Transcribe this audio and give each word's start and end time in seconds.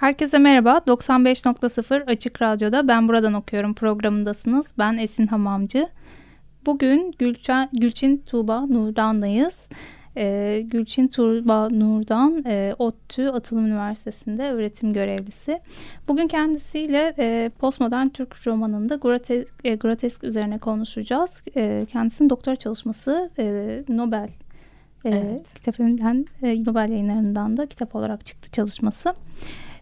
Herkese 0.00 0.38
merhaba. 0.38 0.80
95.0 0.86 2.04
Açık 2.04 2.42
Radyo'da 2.42 2.88
Ben 2.88 3.08
Buradan 3.08 3.34
Okuyorum 3.34 3.74
programındasınız. 3.74 4.72
Ben 4.78 4.98
Esin 4.98 5.26
Hamamcı. 5.26 5.88
Bugün 6.66 7.14
Gülçen, 7.18 7.68
Gülçin 7.72 8.22
Tuğba 8.26 8.66
Nurdan'dayız. 8.66 9.56
Ee, 10.16 10.62
Gülçin 10.66 11.08
Tuğba 11.08 11.68
Nurdan, 11.68 12.44
e, 12.46 12.74
ODTÜ 12.78 13.28
Atılım 13.28 13.66
Üniversitesi'nde 13.66 14.50
öğretim 14.50 14.92
görevlisi. 14.92 15.60
Bugün 16.08 16.28
kendisiyle 16.28 17.14
e, 17.18 17.50
postmodern 17.58 18.08
Türk 18.08 18.46
romanında 18.46 18.94
grotesk, 18.94 19.54
e, 19.64 19.74
grotesk 19.74 20.24
üzerine 20.24 20.58
konuşacağız. 20.58 21.42
E, 21.56 21.86
kendisinin 21.92 22.30
doktora 22.30 22.56
çalışması 22.56 23.30
e, 23.38 23.44
Nobel 23.88 24.28
e, 25.04 25.10
evet. 25.10 25.54
kitapından, 25.54 26.26
e, 26.42 26.64
Nobel 26.64 26.90
yayınlarından 26.90 27.56
da 27.56 27.66
kitap 27.66 27.96
olarak 27.96 28.26
çıktı 28.26 28.50
çalışması. 28.50 29.14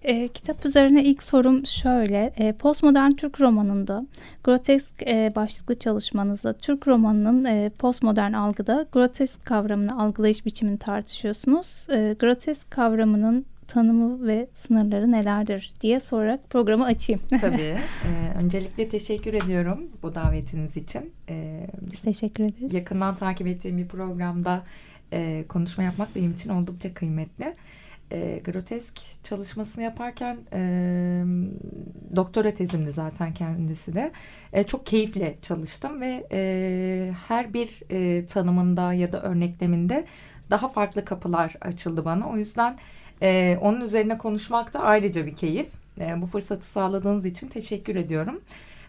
E, 0.03 0.29
kitap 0.29 0.67
üzerine 0.67 1.05
ilk 1.05 1.23
sorum 1.23 1.67
şöyle. 1.67 2.33
E, 2.37 2.53
postmodern 2.53 3.11
Türk 3.11 3.41
romanında 3.41 4.07
grotesk 4.45 5.03
e, 5.03 5.33
başlıklı 5.37 5.79
çalışmanızda 5.79 6.53
Türk 6.53 6.89
romanının 6.89 7.45
e, 7.45 7.71
postmodern 7.79 8.33
algıda 8.33 8.87
grotesk 8.93 9.45
kavramını 9.45 10.03
algılayış 10.03 10.47
biçimini 10.47 10.79
tartışıyorsunuz. 10.79 11.67
E, 11.91 12.17
grotesk 12.21 12.71
kavramının 12.71 13.47
tanımı 13.69 14.27
ve 14.27 14.49
sınırları 14.67 15.13
nelerdir 15.13 15.73
diye 15.81 16.01
sorarak 16.01 16.51
programı 16.51 16.85
açayım. 16.85 17.21
Tabii. 17.41 17.77
Ee, 18.07 18.39
öncelikle 18.39 18.89
teşekkür 18.89 19.35
ediyorum 19.35 19.89
bu 20.03 20.15
davetiniz 20.15 20.77
için. 20.77 21.13
Ee, 21.29 21.67
Biz 21.93 22.01
teşekkür 22.01 22.45
ederiz. 22.45 22.73
Yakından 22.73 23.15
takip 23.15 23.47
ettiğim 23.47 23.79
bir 23.79 23.89
programda 23.89 24.63
e, 25.13 25.45
konuşma 25.49 25.85
yapmak 25.85 26.17
benim 26.17 26.33
için 26.33 26.51
oldukça 26.51 26.95
kıymetli 26.95 27.55
e, 28.13 28.41
grotesk 28.45 29.25
çalışmasını 29.25 29.85
yaparken 29.85 30.39
e, 30.53 30.61
doktora 32.17 32.55
tezimdi 32.55 32.93
zaten 32.93 33.33
kendisi 33.33 33.95
de 33.95 34.13
e, 34.53 34.65
çok 34.65 34.87
keyifle 34.87 35.37
çalıştım 35.43 36.01
ve 36.01 36.27
e, 36.33 37.13
her 37.29 37.55
bir 37.55 37.83
e, 37.91 38.27
tanımında 38.27 38.93
ya 38.93 39.13
da 39.13 39.23
örnekleminde 39.23 40.05
daha 40.51 40.69
farklı 40.69 41.05
kapılar 41.05 41.55
açıldı 41.61 42.05
bana 42.05 42.31
o 42.31 42.37
yüzden 42.37 42.79
e, 43.23 43.59
onun 43.61 43.81
üzerine 43.81 44.19
konuşmak 44.19 44.75
da 44.75 44.81
ayrıca 44.81 45.27
bir 45.27 45.37
keyif 45.37 45.69
e, 46.01 46.21
bu 46.21 46.27
fırsatı 46.27 46.67
sağladığınız 46.67 47.27
için 47.27 47.49
teşekkür 47.49 47.97
ediyorum. 47.97 48.41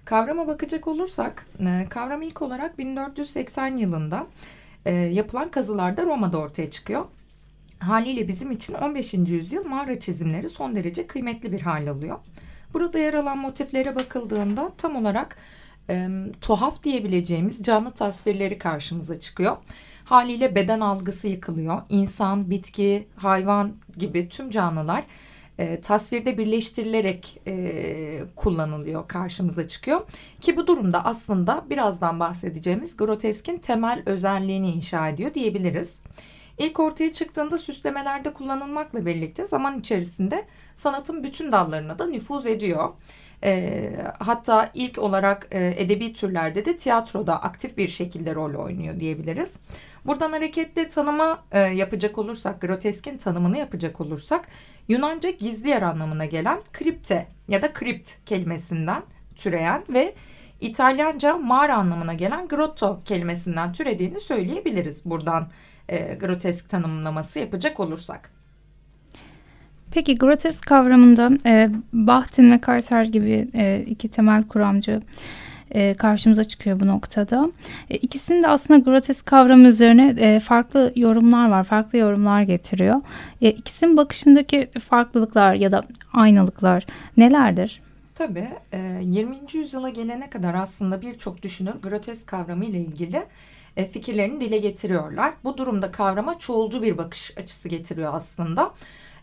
Kavrama 0.06 0.48
bakacak 0.48 0.88
olursak 0.88 1.46
e, 1.60 1.86
kavram 1.90 2.22
ilk 2.22 2.42
olarak 2.42 2.78
1480 2.78 3.78
yılında 3.78 4.26
e, 4.86 4.94
yapılan 4.94 5.50
kazılarda 5.50 6.04
Roma'da 6.04 6.38
ortaya 6.38 6.72
çıkıyor. 6.72 7.06
Haliyle 7.80 8.28
bizim 8.28 8.52
için 8.52 8.74
15. 8.74 9.14
yüzyıl 9.14 9.66
mağara 9.66 10.00
çizimleri 10.00 10.50
son 10.50 10.76
derece 10.76 11.08
kıymetli 11.08 11.52
bir 11.52 11.62
hal 11.62 11.88
alıyor. 11.88 12.18
Burada 12.74 13.00
yer 13.00 13.14
alan 13.14 13.38
motiflere 13.38 13.96
bakıldığında 13.96 14.72
tam 14.78 14.96
olarak 14.96 15.38
e, 15.90 16.08
tuhaf 16.42 16.84
diyebileceğimiz 16.84 17.64
canlı 17.64 17.92
tasvirleri 17.92 18.58
karşımıza 18.58 19.20
çıkıyor. 19.20 19.58
Haliyle 20.06 20.56
beden 20.56 20.80
algısı 20.80 21.28
yıkılıyor. 21.28 21.82
İnsan, 21.90 22.50
bitki, 22.50 23.08
hayvan 23.16 23.74
gibi 23.98 24.30
tüm 24.30 24.50
canlılar 24.50 25.04
e, 25.60 25.82
tasvirde 25.82 26.38
birleştirilerek 26.38 27.42
e, 27.48 28.22
kullanılıyor, 28.36 29.08
karşımıza 29.08 29.68
çıkıyor. 29.68 30.02
Ki 30.42 30.58
bu 30.58 30.68
durumda 30.68 31.06
aslında 31.06 31.66
birazdan 31.70 32.20
bahsedeceğimiz 32.20 32.98
groteskin 32.98 33.58
temel 33.58 34.04
özelliğini 34.06 34.72
inşa 34.72 35.10
ediyor 35.10 35.34
diyebiliriz. 35.34 36.02
İlk 36.60 36.80
ortaya 36.80 37.14
çıktığında 37.14 37.58
süslemelerde 37.58 38.34
kullanılmakla 38.34 39.06
birlikte 39.06 39.46
zaman 39.46 39.78
içerisinde 39.78 40.46
sanatın 40.76 41.24
bütün 41.24 41.52
dallarına 41.52 42.00
da 42.00 42.06
nüfuz 42.06 42.46
ediyor. 42.46 42.90
E, 43.44 43.92
hatta 44.20 44.72
ilk 44.74 44.98
olarak 44.98 45.48
e, 45.52 45.74
edebi 45.78 46.14
türlerde 46.14 46.66
de 46.66 46.78
tiyatroda 46.78 47.44
aktif 47.44 47.78
bir 47.78 47.88
şekilde 47.88 48.36
rol 48.36 48.54
oynuyor 48.56 49.00
diyebiliriz. 49.00 49.60
Buradan 50.06 50.32
hareketle 50.32 50.90
tanıma 50.90 51.44
e, 51.52 51.60
yapacak 51.60 52.18
olursak, 52.18 52.62
groteskin 52.62 53.18
tanımını 53.18 53.58
yapacak 53.58 54.02
olursak 54.02 54.46
Yunanca 54.88 55.30
gizli 55.30 55.70
yer 55.70 55.82
anlamına 55.82 56.26
gelen 56.26 56.60
kripte 56.74 57.28
ya 57.48 57.62
da 57.62 57.74
kript 57.74 58.12
kelimesinden 58.26 59.04
türeyen 59.36 59.84
ve 59.90 60.16
İtalyanca 60.62 61.38
mağara 61.38 61.76
anlamına 61.76 62.14
gelen 62.14 62.48
grotto 62.48 63.00
kelimesinden 63.06 63.74
türediğini 63.74 64.20
söyleyebiliriz 64.20 65.06
buradan 65.06 65.48
e, 65.90 66.16
grotesk 66.16 66.70
tanımlaması 66.70 67.40
yapacak 67.40 67.80
olursak. 67.80 68.32
Peki 69.92 70.16
grotesk 70.16 70.68
kavramında 70.68 71.32
e, 71.46 71.70
Bakhtin 71.94 72.52
ve 72.52 72.60
Carter 72.68 73.04
gibi 73.04 73.48
e, 73.54 73.86
iki 73.88 74.08
temel 74.08 74.44
kuramcı 74.48 75.02
e, 75.72 75.94
karşımıza 75.94 76.44
çıkıyor 76.44 76.80
bu 76.80 76.88
noktada. 76.88 77.52
E, 77.90 77.98
ikisinin 77.98 78.44
de 78.44 78.48
aslında 78.48 78.80
grotesk 78.80 79.26
kavramı 79.26 79.68
üzerine 79.68 80.16
e, 80.20 80.40
farklı 80.40 80.94
yorumlar 80.96 81.50
var, 81.50 81.64
farklı 81.64 81.98
yorumlar 81.98 82.42
getiriyor. 82.42 83.02
E, 83.42 83.50
ikisinin 83.50 83.98
bakışındaki 83.98 84.70
farklılıklar 84.90 85.54
ya 85.54 85.72
da 85.72 85.84
aynalıklar 86.14 86.86
nelerdir? 87.18 87.82
Tabii 88.16 88.48
20. 89.02 89.36
yüzyıla 89.54 89.90
gelene 89.90 90.30
kadar 90.30 90.54
aslında 90.54 91.02
birçok 91.02 91.44
düşünür 91.44 91.74
grotesk 91.84 92.28
kavramı 92.28 92.66
ile 92.66 92.80
ilgili 92.80 93.18
e, 93.18 93.24
fikirlerini 93.88 94.42
dile 94.42 94.58
getiriyorlar. 94.58 95.34
Bu 95.44 95.58
durumda 95.58 95.92
kavrama 95.92 96.40
çoğulcu 96.40 96.82
bir 96.82 96.98
bakış 96.98 97.38
açısı 97.38 97.70
getiriyor 97.70 98.14
aslında. 98.14 98.74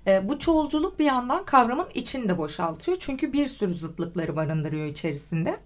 E, 0.06 0.28
bu 0.28 0.38
çoğulculuk 0.38 0.98
bir 0.98 1.04
yandan 1.04 1.44
kavramın 1.44 1.88
içini 1.94 2.28
de 2.28 2.38
boşaltıyor. 2.38 2.96
Çünkü 3.00 3.32
bir 3.32 3.48
sürü 3.48 3.74
zıtlıkları 3.74 4.36
barındırıyor 4.36 4.86
içerisinde. 4.86 5.56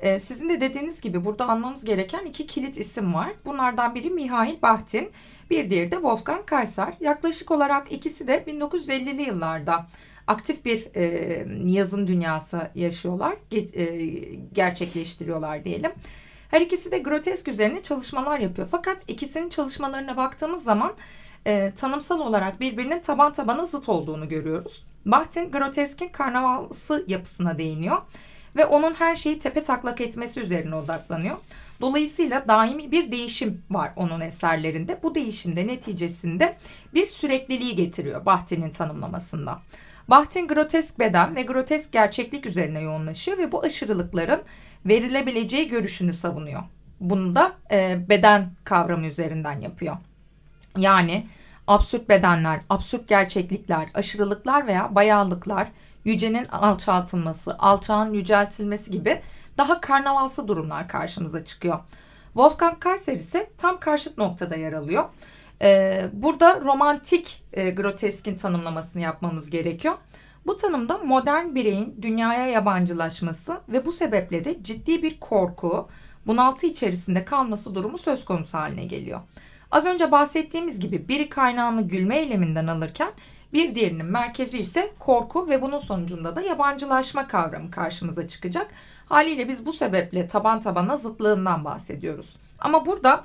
E, 0.00 0.18
sizin 0.18 0.48
de 0.48 0.60
dediğiniz 0.60 1.00
gibi 1.00 1.24
burada 1.24 1.44
anlamamız 1.48 1.84
gereken 1.84 2.26
iki 2.26 2.46
kilit 2.46 2.78
isim 2.78 3.14
var. 3.14 3.28
Bunlardan 3.44 3.94
biri 3.94 4.10
Mihail 4.10 4.62
Bahtin, 4.62 5.10
bir 5.50 5.70
diğeri 5.70 5.90
de 5.90 5.94
Wolfgang 5.94 6.46
Kaiser. 6.46 6.94
Yaklaşık 7.00 7.50
olarak 7.50 7.92
ikisi 7.92 8.26
de 8.26 8.44
1950'li 8.46 9.22
yıllarda 9.22 9.86
aktif 10.26 10.64
bir 10.64 10.88
e, 10.94 11.46
yazın 11.64 12.06
dünyası 12.06 12.70
yaşıyorlar, 12.74 13.34
ge, 13.50 13.58
e, 13.82 14.06
gerçekleştiriyorlar 14.52 15.64
diyelim. 15.64 15.92
Her 16.48 16.60
ikisi 16.60 16.90
de 16.92 16.98
grotesk 16.98 17.48
üzerine 17.48 17.82
çalışmalar 17.82 18.38
yapıyor. 18.38 18.68
Fakat 18.70 19.04
ikisinin 19.08 19.48
çalışmalarına 19.48 20.16
baktığımız 20.16 20.64
zaman 20.64 20.92
e, 21.46 21.72
tanımsal 21.76 22.20
olarak 22.20 22.60
birbirinin 22.60 23.00
taban 23.00 23.32
tabana 23.32 23.64
zıt 23.64 23.88
olduğunu 23.88 24.28
görüyoruz. 24.28 24.84
Bahtin 25.06 25.50
groteskin 25.50 26.08
karnavalsı 26.08 27.04
yapısına 27.06 27.58
değiniyor 27.58 27.98
ve 28.56 28.66
onun 28.66 28.94
her 28.94 29.16
şeyi 29.16 29.38
tepe 29.38 29.62
taklak 29.62 30.00
etmesi 30.00 30.40
üzerine 30.40 30.74
odaklanıyor. 30.74 31.36
Dolayısıyla 31.80 32.48
daimi 32.48 32.90
bir 32.90 33.12
değişim 33.12 33.62
var 33.70 33.92
onun 33.96 34.20
eserlerinde. 34.20 35.00
Bu 35.02 35.14
değişimde 35.14 35.66
neticesinde 35.66 36.56
bir 36.94 37.06
sürekliliği 37.06 37.74
getiriyor 37.74 38.26
Bahtin'in 38.26 38.70
tanımlamasında. 38.70 39.58
Bahtin 40.08 40.48
grotesk 40.48 40.98
beden 40.98 41.36
ve 41.36 41.42
grotesk 41.42 41.92
gerçeklik 41.92 42.46
üzerine 42.46 42.80
yoğunlaşıyor 42.80 43.38
ve 43.38 43.52
bu 43.52 43.62
aşırılıkların 43.62 44.42
verilebileceği 44.88 45.68
görüşünü 45.68 46.14
savunuyor. 46.14 46.62
Bunu 47.00 47.36
da 47.36 47.52
e, 47.70 48.08
beden 48.08 48.50
kavramı 48.64 49.06
üzerinden 49.06 49.60
yapıyor. 49.60 49.96
Yani 50.76 51.26
absürt 51.66 52.08
bedenler, 52.08 52.60
absürt 52.70 53.08
gerçeklikler, 53.08 53.88
aşırılıklar 53.94 54.66
veya 54.66 54.94
bayağılıklar, 54.94 55.68
yücenin 56.04 56.46
alçaltılması, 56.48 57.56
alçağın 57.58 58.12
yüceltilmesi 58.12 58.90
gibi 58.90 59.20
daha 59.58 59.80
karnavalsı 59.80 60.48
durumlar 60.48 60.88
karşımıza 60.88 61.44
çıkıyor. 61.44 61.78
Wolfgang 62.24 62.80
Kaiser 62.80 63.16
ise 63.16 63.50
tam 63.58 63.80
karşıt 63.80 64.18
noktada 64.18 64.56
yer 64.56 64.72
alıyor. 64.72 65.04
Ee, 65.62 66.06
burada 66.12 66.60
romantik 66.60 67.44
e, 67.52 67.70
groteskin 67.70 68.34
tanımlamasını 68.34 69.02
yapmamız 69.02 69.50
gerekiyor. 69.50 69.94
Bu 70.46 70.56
tanımda 70.56 70.98
modern 70.98 71.54
bireyin 71.54 71.98
dünyaya 72.02 72.46
yabancılaşması 72.46 73.60
ve 73.68 73.86
bu 73.86 73.92
sebeple 73.92 74.44
de 74.44 74.62
ciddi 74.62 75.02
bir 75.02 75.20
korku, 75.20 75.88
bunaltı 76.26 76.66
içerisinde 76.66 77.24
kalması 77.24 77.74
durumu 77.74 77.98
söz 77.98 78.24
konusu 78.24 78.58
haline 78.58 78.84
geliyor. 78.84 79.20
Az 79.70 79.86
önce 79.86 80.12
bahsettiğimiz 80.12 80.80
gibi 80.80 81.08
biri 81.08 81.28
kaynağını 81.28 81.88
gülme 81.88 82.16
eyleminden 82.16 82.66
alırken 82.66 83.08
bir 83.52 83.74
diğerinin 83.74 84.06
merkezi 84.06 84.58
ise 84.58 84.94
korku 84.98 85.48
ve 85.48 85.62
bunun 85.62 85.78
sonucunda 85.78 86.36
da 86.36 86.40
yabancılaşma 86.40 87.26
kavramı 87.28 87.70
karşımıza 87.70 88.28
çıkacak. 88.28 88.70
Haliyle 89.06 89.48
biz 89.48 89.66
bu 89.66 89.72
sebeple 89.72 90.26
taban 90.26 90.60
tabana 90.60 90.96
zıtlığından 90.96 91.64
bahsediyoruz. 91.64 92.36
Ama 92.58 92.86
burada 92.86 93.24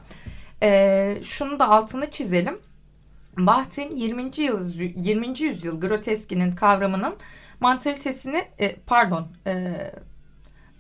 e, 0.64 1.18
şunu 1.24 1.60
da 1.60 1.70
altını 1.70 2.12
çizelim. 2.12 2.60
Baht'in 3.38 3.96
20. 3.96 4.24
yüzyıl 4.38 4.90
20. 4.96 5.40
yüzyıl 5.40 5.82
groteskinin 5.82 6.52
kavramının 6.52 7.16
mantalitesini 7.60 8.44
e, 8.60 8.76
pardon 8.76 9.28
e, 9.48 9.76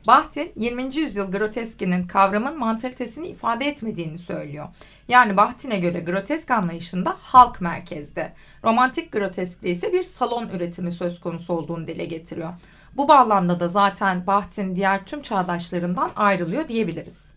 Baht'in 0.07 0.51
20. 0.55 0.95
yüzyıl 0.95 1.31
groteskinin 1.31 2.07
kavramın 2.07 2.59
mantalitesini 2.59 3.27
ifade 3.27 3.65
etmediğini 3.65 4.17
söylüyor. 4.17 4.67
Yani 5.07 5.37
Baht'ine 5.37 5.79
göre 5.79 5.99
grotesk 5.99 6.51
anlayışında 6.51 7.15
halk 7.21 7.61
merkezde. 7.61 8.33
Romantik 8.63 9.11
groteskte 9.11 9.69
ise 9.69 9.93
bir 9.93 10.03
salon 10.03 10.49
üretimi 10.49 10.91
söz 10.91 11.19
konusu 11.19 11.53
olduğunu 11.53 11.87
dile 11.87 12.05
getiriyor. 12.05 12.53
Bu 12.97 13.07
bağlamda 13.07 13.59
da 13.59 13.67
zaten 13.67 14.27
Baht'in 14.27 14.75
diğer 14.75 15.05
tüm 15.05 15.21
çağdaşlarından 15.21 16.11
ayrılıyor 16.15 16.67
diyebiliriz. 16.67 17.30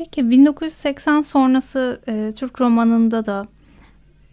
Peki 0.00 0.30
1980 0.30 1.20
sonrası 1.20 2.00
e, 2.08 2.32
Türk 2.36 2.60
romanında 2.60 3.26
da 3.26 3.46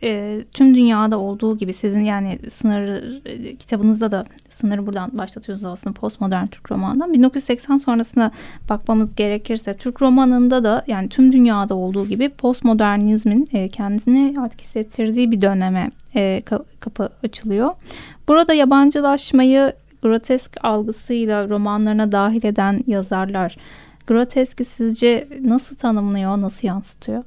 e, 0.04 0.42
tüm 0.54 0.76
dünyada 0.76 1.20
olduğu 1.20 1.58
gibi 1.58 1.74
sizin 1.74 2.04
yani 2.04 2.40
sınırı 2.50 3.22
e, 3.26 3.56
kitabınızda 3.56 4.12
da 4.12 4.26
sınırı 4.50 4.86
buradan 4.86 5.18
başlatıyorsunuz 5.18 5.72
aslında 5.72 5.94
postmodern 5.94 6.48
Türk 6.48 6.72
romanından. 6.72 7.14
1980 7.14 7.78
sonrasına 7.78 8.32
bakmamız 8.70 9.16
gerekirse 9.16 9.74
Türk 9.74 10.02
romanında 10.02 10.64
da 10.64 10.84
yani 10.88 11.10
tüm 11.10 11.32
dünyada 11.32 11.76
olduğu 11.76 12.06
gibi 12.06 12.30
postmodernizmin 12.30 13.48
e, 13.54 13.68
kendini 13.70 14.40
artık 14.40 14.62
hissettirdiği 14.62 15.32
bir 15.32 15.42
döneme 15.42 15.92
e, 16.16 16.44
kapı 16.80 17.10
açılıyor. 17.24 17.74
Burada 18.28 18.54
yabancılaşmayı 18.54 19.74
grotesk 20.02 20.66
algısıyla 20.66 21.50
romanlarına 21.50 22.12
dahil 22.12 22.46
eden 22.46 22.84
yazarlar 22.88 23.58
groteski 24.08 24.66
sizce 24.66 25.28
nasıl 25.42 25.76
tanımlıyor, 25.76 26.42
nasıl 26.42 26.68
yansıtıyor? 26.68 27.24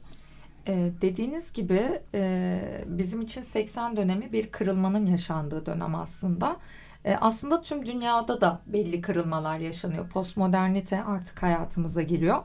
Ee, 0.68 0.90
dediğiniz 1.02 1.52
gibi 1.52 2.00
e, 2.14 2.60
bizim 2.86 3.22
için 3.22 3.42
80 3.42 3.96
dönemi 3.96 4.32
bir 4.32 4.46
kırılmanın 4.50 5.04
yaşandığı 5.04 5.66
dönem 5.66 5.94
aslında. 5.94 6.56
E, 7.04 7.16
aslında 7.16 7.62
tüm 7.62 7.86
dünyada 7.86 8.40
da 8.40 8.60
belli 8.66 9.00
kırılmalar 9.00 9.58
yaşanıyor. 9.58 10.08
Postmodernite 10.08 11.04
artık 11.04 11.42
hayatımıza 11.42 12.02
giriyor. 12.02 12.42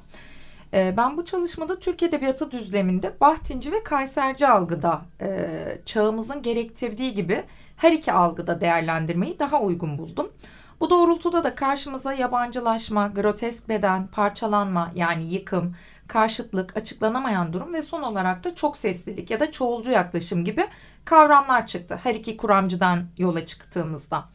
E, 0.74 0.94
ben 0.98 1.18
bu 1.18 1.26
çalışmada 1.26 1.80
Türk 1.80 2.04
Edebiyatı 2.04 2.52
düzleminde 2.52 3.14
Bahtinci 3.22 3.72
ve 3.72 3.84
Kayserci 3.84 4.48
algıda 4.48 5.02
e, 5.22 5.48
çağımızın 5.86 6.42
gerektirdiği 6.42 7.14
gibi 7.14 7.44
her 7.78 7.92
iki 7.92 8.12
algıda 8.12 8.62
değerlendirmeyi 8.62 9.40
daha 9.40 9.62
uygun 9.62 9.98
buldum. 9.98 10.32
Bu 10.80 10.90
doğrultuda 10.90 11.44
da 11.44 11.56
karşımıza 11.56 12.14
yabancılaşma, 12.14 13.08
grotesk 13.08 13.70
beden, 13.70 14.08
parçalanma 14.08 14.92
yani 14.96 15.34
yıkım, 15.34 15.76
karşıtlık, 16.08 16.78
açıklanamayan 16.78 17.54
durum 17.54 17.74
ve 17.74 17.82
son 17.82 18.02
olarak 18.02 18.44
da 18.44 18.56
çok 18.56 18.78
seslilik 18.78 19.32
ya 19.32 19.40
da 19.40 19.52
çoğulcu 19.52 19.92
yaklaşım 19.92 20.46
gibi 20.46 20.66
kavramlar 21.06 21.68
çıktı. 21.68 22.00
Her 22.04 22.16
iki 22.16 22.38
kuramcıdan 22.38 23.06
yola 23.18 23.46
çıktığımızda. 23.46 24.26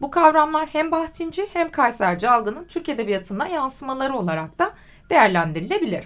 Bu 0.00 0.10
kavramlar 0.10 0.68
hem 0.68 0.90
Bahtinci 0.90 1.46
hem 1.52 1.68
Kayserci 1.68 2.30
algının 2.30 2.64
Türk 2.64 2.88
Edebiyatı'na 2.88 3.46
yansımaları 3.46 4.16
olarak 4.16 4.58
da 4.58 4.70
değerlendirilebilir. 5.10 6.04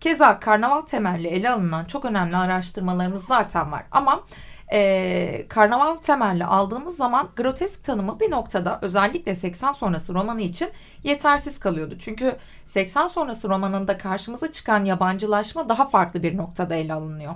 Keza 0.00 0.40
karnaval 0.40 0.80
temelli 0.80 1.28
ele 1.28 1.50
alınan 1.50 1.84
çok 1.84 2.04
önemli 2.04 2.36
araştırmalarımız 2.36 3.24
zaten 3.24 3.72
var. 3.72 3.84
Ama 3.90 4.24
e, 4.72 5.46
karnaval 5.48 5.96
temelli 5.96 6.44
aldığımız 6.44 6.96
zaman 6.96 7.28
grotesk 7.36 7.84
tanımı 7.84 8.20
bir 8.20 8.30
noktada 8.30 8.78
özellikle 8.82 9.34
80 9.34 9.72
sonrası 9.72 10.14
romanı 10.14 10.40
için 10.40 10.68
yetersiz 11.04 11.58
kalıyordu. 11.58 11.96
Çünkü 11.98 12.36
80 12.66 13.06
sonrası 13.06 13.48
romanında 13.48 13.98
karşımıza 13.98 14.52
çıkan 14.52 14.84
yabancılaşma 14.84 15.68
daha 15.68 15.88
farklı 15.88 16.22
bir 16.22 16.36
noktada 16.36 16.74
ele 16.74 16.94
alınıyor. 16.94 17.34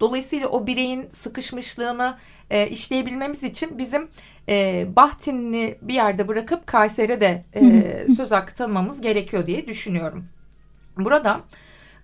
Dolayısıyla 0.00 0.48
o 0.48 0.66
bireyin 0.66 1.08
sıkışmışlığını 1.10 2.16
e, 2.50 2.68
işleyebilmemiz 2.68 3.42
için 3.42 3.78
bizim 3.78 4.08
e, 4.48 4.86
Bahtin'i 4.96 5.78
bir 5.82 5.94
yerde 5.94 6.28
bırakıp 6.28 6.66
Kayseri'de 6.66 7.20
de 7.20 7.44
e, 7.54 8.14
söz 8.16 8.30
hakkı 8.30 8.54
tanımamız 8.54 9.00
gerekiyor 9.00 9.46
diye 9.46 9.66
düşünüyorum. 9.66 10.24
Burada 10.96 11.40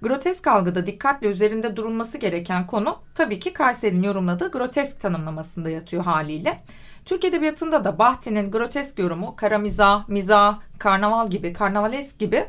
Grotesk 0.03 0.47
algıda 0.47 0.87
dikkatle 0.87 1.29
üzerinde 1.29 1.77
durulması 1.77 2.19
gereken 2.19 2.67
konu 2.67 2.99
tabii 3.15 3.39
ki 3.39 3.53
Kayseri'nin 3.53 4.03
yorumladığı 4.03 4.51
grotesk 4.51 5.01
tanımlamasında 5.01 5.71
yatıyor 5.71 6.05
haliyle. 6.05 6.61
Türk 7.05 7.25
Edebiyatı'nda 7.25 7.85
da 7.85 7.99
Bahti'nin 7.99 8.51
grotesk 8.51 8.99
yorumu 8.99 9.37
kara 9.37 9.59
mizah, 9.59 10.09
mizah, 10.09 10.61
karnaval 10.79 11.31
gibi, 11.31 11.53
karnavalesk 11.53 12.19
gibi 12.19 12.47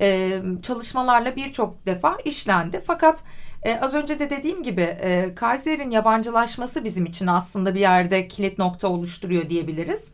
e, 0.00 0.40
çalışmalarla 0.62 1.36
birçok 1.36 1.86
defa 1.86 2.16
işlendi. 2.24 2.82
Fakat 2.86 3.24
e, 3.62 3.80
az 3.80 3.94
önce 3.94 4.18
de 4.18 4.30
dediğim 4.30 4.62
gibi 4.62 4.80
e, 4.80 5.34
Kayseri'nin 5.34 5.90
yabancılaşması 5.90 6.84
bizim 6.84 7.06
için 7.06 7.26
aslında 7.26 7.74
bir 7.74 7.80
yerde 7.80 8.28
kilit 8.28 8.58
nokta 8.58 8.88
oluşturuyor 8.88 9.50
diyebiliriz. 9.50 10.12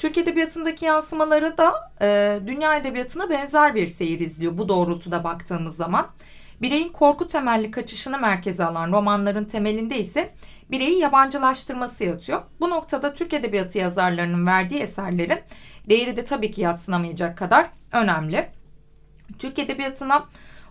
Türk 0.00 0.18
Edebiyatı'ndaki 0.18 0.84
yansımaları 0.84 1.58
da 1.58 1.92
e, 2.02 2.38
dünya 2.46 2.76
edebiyatına 2.76 3.30
benzer 3.30 3.74
bir 3.74 3.86
seyir 3.86 4.20
izliyor 4.20 4.58
bu 4.58 4.68
doğrultuda 4.68 5.24
baktığımız 5.24 5.76
zaman. 5.76 6.06
Bireyin 6.62 6.88
korku 6.88 7.28
temelli 7.28 7.70
kaçışını 7.70 8.18
merkeze 8.18 8.64
alan 8.64 8.92
romanların 8.92 9.44
temelinde 9.44 9.98
ise 9.98 10.30
bireyi 10.70 10.98
yabancılaştırması 10.98 12.04
yatıyor. 12.04 12.42
Bu 12.60 12.70
noktada 12.70 13.14
Türk 13.14 13.34
Edebiyatı 13.34 13.78
yazarlarının 13.78 14.46
verdiği 14.46 14.80
eserlerin 14.80 15.38
değeri 15.88 16.16
de 16.16 16.24
tabii 16.24 16.50
ki 16.50 16.60
yatsınamayacak 16.60 17.38
kadar 17.38 17.66
önemli. 17.92 18.48
Türk 19.38 19.58
Edebiyatı'na 19.58 20.24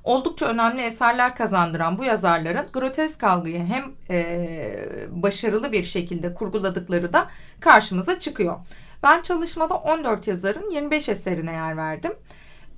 oldukça 0.03 0.45
önemli 0.45 0.81
eserler 0.81 1.35
kazandıran 1.35 1.97
bu 1.97 2.03
yazarların 2.03 2.65
grotesk 2.73 3.23
algıyı 3.23 3.63
hem 3.63 3.91
e, 4.09 4.75
başarılı 5.09 5.71
bir 5.71 5.83
şekilde 5.83 6.33
kurguladıkları 6.33 7.13
da 7.13 7.27
karşımıza 7.61 8.19
çıkıyor. 8.19 8.55
Ben 9.03 9.21
çalışmada 9.21 9.75
14 9.75 10.27
yazarın 10.27 10.71
25 10.71 11.09
eserine 11.09 11.51
yer 11.51 11.77
verdim. 11.77 12.11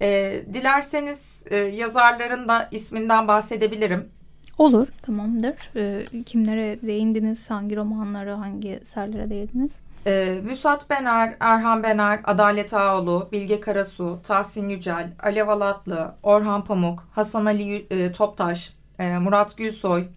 E, 0.02 0.42
dilerseniz 0.54 1.44
e, 1.46 1.58
yazarların 1.58 2.48
da 2.48 2.68
isminden 2.72 3.28
bahsedebilirim. 3.28 4.10
Olur, 4.58 4.88
tamamdır. 5.02 5.56
E, 5.76 6.06
kimlere 6.26 6.82
değindiniz, 6.82 7.50
hangi 7.50 7.76
romanlara, 7.76 8.40
hangi 8.40 8.70
eserlere 8.70 9.30
değindiniz? 9.30 9.72
E, 10.06 10.42
Vüsat 10.44 10.90
Bener, 10.90 11.38
Erhan 11.40 11.84
Bener, 11.84 12.20
Adalet 12.24 12.74
Ağoğlu, 12.74 13.30
Bilge 13.32 13.60
Karasu, 13.60 14.20
Tahsin 14.24 14.70
Yücel, 14.70 15.14
Alev 15.24 15.48
Alatlı, 15.48 16.16
Orhan 16.24 16.64
Pamuk, 16.64 17.08
Hasan 17.12 17.46
Ali 17.46 17.88
e, 17.90 18.12
Toptaş, 18.12 18.74
e, 19.00 19.18
Murat 19.18 19.58
Gülsoy, 19.58 20.08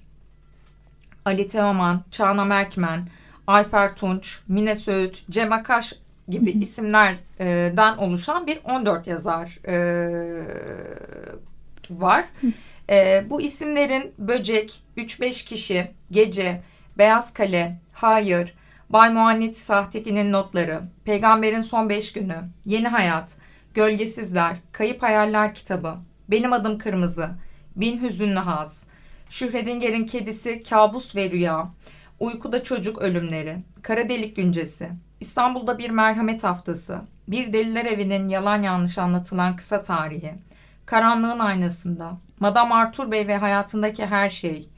Ali 1.24 1.46
Teoman, 1.46 2.02
Çağna 2.10 2.44
Merkmen, 2.44 3.08
Ayfer 3.46 3.96
Tunç, 3.96 4.40
Mine 4.48 4.76
Söğüt, 4.76 5.24
Cem 5.30 5.52
Akaş 5.52 5.94
gibi 6.28 6.50
isimlerden 6.50 7.96
oluşan 7.96 8.46
bir 8.46 8.60
14 8.64 9.06
yazar 9.06 9.58
e, 9.68 9.76
var. 11.90 12.24
E, 12.90 13.24
bu 13.30 13.40
isimlerin 13.42 14.14
Böcek, 14.18 14.82
3-5 14.96 15.44
kişi, 15.44 15.90
Gece, 16.10 16.62
Beyaz 16.98 17.32
Kale, 17.32 17.78
Hayır, 17.92 18.54
Bay 18.90 19.10
Muannit 19.10 19.56
Sahteki'nin 19.56 20.32
notları, 20.32 20.82
Peygamberin 21.04 21.60
son 21.60 21.88
beş 21.88 22.12
günü, 22.12 22.36
Yeni 22.64 22.88
Hayat, 22.88 23.36
Gölgesizler, 23.74 24.56
Kayıp 24.72 25.02
Hayaller 25.02 25.54
kitabı, 25.54 25.94
Benim 26.28 26.52
Adım 26.52 26.78
Kırmızı, 26.78 27.30
Bin 27.76 28.02
Hüzünlü 28.02 28.38
Haz, 28.38 28.84
Şühredinger'in 29.30 30.06
Kedisi, 30.06 30.62
Kabus 30.62 31.16
ve 31.16 31.30
Rüya, 31.30 31.70
Uykuda 32.20 32.62
Çocuk 32.62 32.98
Ölümleri, 32.98 33.56
Kara 33.82 34.08
Delik 34.08 34.36
Güncesi, 34.36 34.90
İstanbul'da 35.20 35.78
bir 35.78 35.90
merhamet 35.90 36.44
haftası, 36.44 37.00
bir 37.28 37.52
deliler 37.52 37.84
evinin 37.84 38.28
yalan 38.28 38.62
yanlış 38.62 38.98
anlatılan 38.98 39.56
kısa 39.56 39.82
tarihi, 39.82 40.34
Karanlığın 40.86 41.38
aynasında, 41.38 42.12
Madame 42.40 42.74
Arthur 42.74 43.10
Bey 43.10 43.28
ve 43.28 43.36
hayatındaki 43.36 44.06
her 44.06 44.30
şey, 44.30 44.68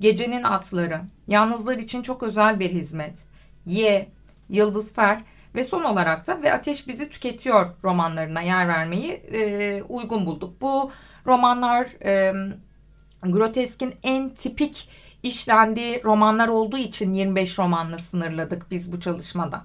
Gecenin 0.00 0.42
atları, 0.42 1.00
Yalnızlar 1.28 1.76
için 1.78 2.02
çok 2.02 2.22
özel 2.22 2.60
bir 2.60 2.70
hizmet, 2.70 3.24
Ye, 3.66 4.08
Yıldız 4.48 4.92
Fer 4.92 5.22
ve 5.54 5.64
son 5.64 5.84
olarak 5.84 6.26
da 6.26 6.42
Ve 6.42 6.52
Ateş 6.52 6.88
Bizi 6.88 7.10
Tüketiyor 7.10 7.66
romanlarına 7.84 8.40
yer 8.40 8.68
vermeyi 8.68 9.12
e, 9.12 9.82
uygun 9.82 10.26
bulduk. 10.26 10.60
Bu 10.60 10.90
romanlar 11.26 11.86
e, 12.04 12.34
groteskin 13.22 13.94
en 14.02 14.28
tipik 14.28 14.88
işlendiği 15.26 16.04
romanlar 16.04 16.48
olduğu 16.48 16.78
için 16.78 17.12
25 17.12 17.58
romanla 17.58 17.98
sınırladık 17.98 18.70
biz 18.70 18.92
bu 18.92 19.00
çalışmada. 19.00 19.64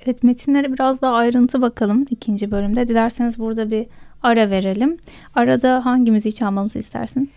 Evet 0.00 0.22
metinlere 0.22 0.72
biraz 0.72 1.02
daha 1.02 1.14
ayrıntı 1.14 1.62
bakalım 1.62 2.06
ikinci 2.10 2.50
bölümde. 2.50 2.88
Dilerseniz 2.88 3.38
burada 3.38 3.70
bir 3.70 3.86
ara 4.22 4.50
verelim. 4.50 4.98
Arada 5.34 5.84
hangi 5.84 6.10
müziği 6.10 6.34
çalmamızı 6.34 6.78
istersiniz? 6.78 7.28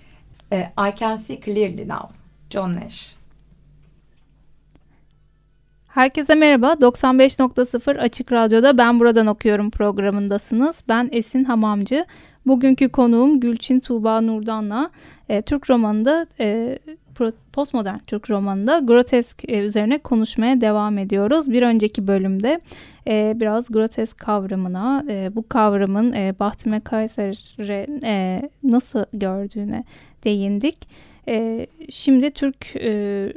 E, 0.51 0.60
I 0.60 0.96
Can 0.96 1.15
See 1.15 1.41
Clearly 1.46 1.88
Now, 1.88 2.15
John 2.50 2.74
Nash. 2.74 3.16
Herkese 5.98 6.36
merhaba. 6.36 6.74
95.0 6.74 7.98
Açık 8.00 8.32
Radyo'da 8.32 8.77
Ben 8.77 9.00
Buradan 9.00 9.27
Okuyorum 9.27 9.70
programındasınız. 9.70 10.84
Ben 10.88 11.10
Esin 11.12 11.44
Hamamcı. 11.44 12.06
Bugünkü 12.46 12.89
konuğum 12.89 13.39
Gülçin 13.39 13.80
Tuğba 13.80 14.22
Nurdan'la 14.22 14.89
e, 15.30 15.42
Türk 15.42 15.70
romanında 15.70 16.27
e, 16.39 16.80
postmodern 17.54 17.98
Türk 18.08 18.30
romanında 18.30 18.80
grotesk 18.80 19.50
e, 19.50 19.60
üzerine 19.60 19.98
konuşmaya 19.98 20.62
devam 20.62 20.98
ediyoruz. 20.98 21.51
Bir 21.51 21.62
önceki 21.62 22.08
bölümde 22.08 22.62
e, 23.08 23.34
biraz 23.36 23.72
grotesk 23.72 24.18
kavramına, 24.18 25.04
e, 25.10 25.36
bu 25.36 25.50
kavramın 25.50 26.13
e, 26.13 26.36
Bahtime 26.39 26.80
Kayser'e 26.80 27.88
e, 28.04 28.42
nasıl 28.63 29.06
gördüğüne 29.13 29.84
değindik. 30.24 30.88
E, 31.27 31.68
şimdi 31.89 32.32
Türk 32.32 32.75
e, 32.75 33.34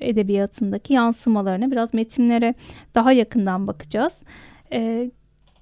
edebiyatındaki 0.00 0.92
yansımalarına 0.92 1.70
biraz 1.70 1.94
metinlere 1.94 2.54
daha 2.94 3.12
yakından 3.12 3.66
bakacağız. 3.66 4.12
E, 4.72 5.10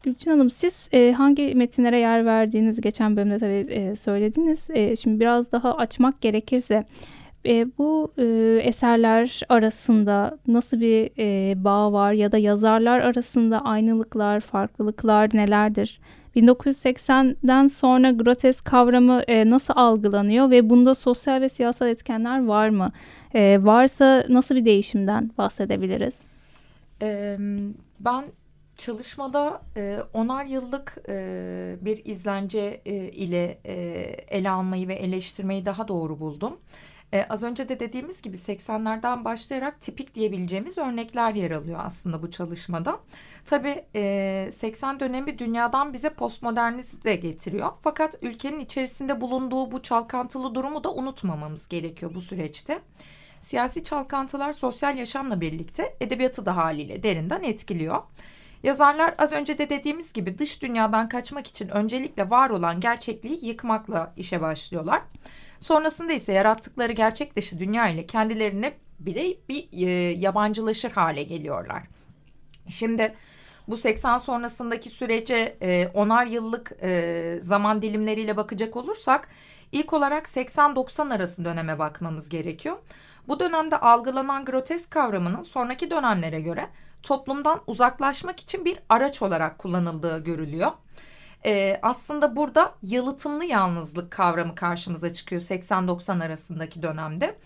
Gülçin 0.03 0.31
Hanım 0.31 0.51
siz 0.51 0.89
e, 0.93 1.13
hangi 1.13 1.55
metinlere 1.55 1.99
yer 1.99 2.27
verdiğinizi 2.27 2.81
geçen 2.81 3.17
bölümde 3.17 3.39
tabii 3.39 3.73
e, 3.73 3.97
söylediniz. 3.97 4.59
E, 4.71 4.97
şimdi 4.97 5.21
biraz 5.21 5.53
daha 5.53 5.75
açmak 5.75 6.21
gerekirse 6.21 6.85
e, 7.47 7.67
bu 7.79 8.13
e, 8.19 8.25
eserler 8.63 9.41
arasında 9.49 10.39
nasıl 10.47 10.81
bir 10.81 11.11
e, 11.19 11.55
bağ 11.65 11.93
var 11.93 12.13
ya 12.13 12.33
da 12.33 12.39
yazarlar 12.39 13.01
arasında 13.01 13.65
aynılıklar, 13.65 14.41
farklılıklar 14.41 15.31
nelerdir? 15.35 16.01
1980'den 16.37 17.67
sonra 17.67 18.11
grotesk 18.11 18.65
kavramı 18.65 19.23
e, 19.29 19.51
nasıl 19.51 19.75
algılanıyor 19.77 20.51
ve 20.51 20.71
bunda 20.71 20.95
sosyal 20.95 21.41
ve 21.41 21.49
siyasal 21.49 21.89
etkenler 21.89 22.45
var 22.45 22.69
mı? 22.69 22.93
E, 23.35 23.59
varsa 23.65 24.25
nasıl 24.29 24.55
bir 24.55 24.65
değişimden 24.65 25.31
bahsedebiliriz? 25.39 26.15
E, 27.03 27.37
ben 28.01 28.25
çalışmada 28.77 29.63
e, 29.77 29.99
onar 30.15 30.45
yıllık 30.45 30.97
e, 31.09 31.77
bir 31.81 32.05
izlence 32.05 32.81
e, 32.87 32.95
ile 32.95 33.59
e, 33.67 33.75
ele 34.29 34.51
almayı 34.51 34.89
ve 34.89 34.95
eleştirmeyi 34.95 35.67
daha 35.67 35.89
doğru 35.89 36.21
buldum. 36.21 36.57
Ee, 37.13 37.27
az 37.29 37.43
önce 37.43 37.69
de 37.69 37.81
dediğimiz 37.81 38.23
gibi 38.23 38.37
80'lerden 38.37 39.25
başlayarak 39.25 39.81
tipik 39.81 40.15
diyebileceğimiz 40.15 40.79
örnekler 40.79 41.35
yer 41.35 41.51
alıyor 41.51 41.81
aslında 41.83 42.23
bu 42.23 42.31
çalışmada. 42.31 43.01
Tabii 43.45 43.85
e, 43.95 44.49
80 44.53 45.01
dönemi 45.01 45.39
dünyadan 45.39 45.93
bize 45.93 46.11
postmodernizm 46.11 47.05
de 47.05 47.17
getiriyor. 47.17 47.73
Fakat 47.79 48.19
ülkenin 48.23 48.61
içerisinde 48.61 49.21
bulunduğu 49.21 49.73
bu 49.73 49.83
çalkantılı 49.83 50.55
durumu 50.55 50.85
da 50.85 50.93
unutmamamız 50.95 51.69
gerekiyor 51.69 52.15
bu 52.15 52.21
süreçte. 52.21 52.81
Siyasi 53.41 53.83
çalkantılar 53.83 54.53
sosyal 54.53 54.97
yaşamla 54.97 55.41
birlikte 55.41 55.97
edebiyatı 56.01 56.47
da 56.47 56.57
haliyle 56.57 57.03
derinden 57.03 57.43
etkiliyor. 57.43 58.03
Yazarlar 58.63 59.15
az 59.19 59.33
önce 59.33 59.59
de 59.59 59.71
dediğimiz 59.71 60.13
gibi 60.13 60.39
dış 60.39 60.63
dünyadan 60.63 61.09
kaçmak 61.09 61.47
için 61.47 61.69
öncelikle 61.69 62.31
var 62.31 62.51
olan 62.51 62.81
gerçekliği 62.81 63.47
yıkmakla 63.47 64.13
işe 64.17 64.41
başlıyorlar. 64.41 65.03
Sonrasında 65.61 66.13
ise 66.13 66.33
yarattıkları 66.33 66.93
gerçek 66.93 67.37
dışı 67.37 67.59
dünya 67.59 67.89
ile 67.89 68.07
kendilerini 68.07 68.75
bile 68.99 69.37
bir 69.49 69.69
e, 69.73 69.91
yabancılaşır 70.19 70.91
hale 70.91 71.23
geliyorlar. 71.23 71.83
Şimdi 72.69 73.15
bu 73.69 73.77
80 73.77 74.19
sonrasındaki 74.19 74.89
sürece 74.89 75.57
e, 75.63 75.89
onar 75.95 76.27
yıllık 76.27 76.73
e, 76.83 77.39
zaman 77.41 77.83
dilimleriyle 77.83 78.37
bakacak 78.37 78.77
olursak 78.77 79.29
ilk 79.73 79.93
olarak 79.93 80.27
80-90 80.27 81.15
arası 81.15 81.45
döneme 81.45 81.79
bakmamız 81.79 82.29
gerekiyor. 82.29 82.77
Bu 83.29 83.41
dönemde 83.41 83.81
algılanan 83.81 84.45
grotesk 84.45 84.91
kavramının 84.91 85.43
sonraki 85.43 85.91
dönemlere 85.91 86.41
göre 86.41 86.67
toplumdan 87.03 87.61
uzaklaşmak 87.67 88.41
için 88.41 88.65
bir 88.65 88.79
araç 88.89 89.23
olarak 89.23 89.59
kullanıldığı 89.59 90.25
görülüyor. 90.25 90.73
Ee, 91.47 91.79
aslında 91.83 92.37
burada 92.37 92.75
yalıtımlı 92.83 93.45
yalnızlık 93.45 94.11
kavramı 94.11 94.55
karşımıza 94.55 95.13
çıkıyor 95.13 95.43
80-90 95.43 96.25
arasındaki 96.25 96.83
dönemde. 96.83 97.39